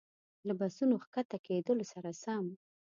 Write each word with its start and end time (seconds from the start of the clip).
له 0.47 0.53
بسونو 0.59 0.95
ښکته 1.03 1.37
کېدلو 1.45 1.85
سره 1.93 2.09
سم. 2.23 2.45